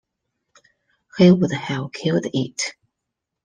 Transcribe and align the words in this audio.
He 1.15 1.29
would 1.31 1.51
have 1.53 1.91
killed 1.91 2.25
it. 2.33 2.73